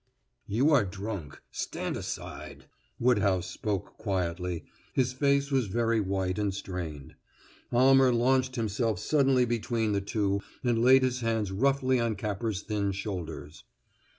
"You 0.47 0.71
are 0.71 0.83
drunk. 0.83 1.43
Stand 1.51 1.95
aside!" 1.95 2.65
Woodhouse 2.99 3.45
spoke 3.45 3.99
quietly; 3.99 4.63
his 4.93 5.13
face 5.13 5.51
was 5.51 5.67
very 5.67 5.99
white 5.99 6.39
and 6.39 6.51
strained. 6.55 7.13
Almer 7.71 8.11
launched 8.11 8.55
himself 8.55 8.97
suddenly 8.97 9.45
between 9.45 9.91
the 9.91 10.01
two 10.01 10.41
and 10.63 10.81
laid 10.83 11.03
his 11.03 11.19
hands 11.19 11.51
roughly 11.51 11.99
on 11.99 12.15
Capper's 12.15 12.63
thin 12.63 12.91
shoulders. 12.93 13.63